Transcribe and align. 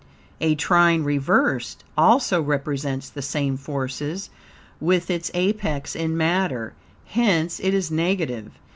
A 0.39 0.55
trine 0.55 1.03
reversed 1.03 1.83
also 1.95 2.41
represents 2.41 3.07
the 3.07 3.21
same 3.21 3.55
forces, 3.55 4.31
with 4.79 5.11
its 5.11 5.29
apex 5.35 5.95
in 5.95 6.17
matter, 6.17 6.73
hence 7.05 7.59
it 7.59 7.75
is 7.75 7.91
negative. 7.91 8.49